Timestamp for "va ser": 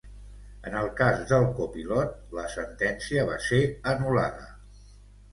3.27-3.59